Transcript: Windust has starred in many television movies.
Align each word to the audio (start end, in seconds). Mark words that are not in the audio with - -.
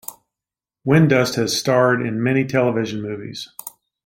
Windust 0.83 1.35
has 1.35 1.55
starred 1.55 2.01
in 2.03 2.23
many 2.23 2.43
television 2.43 3.03
movies. 3.03 3.49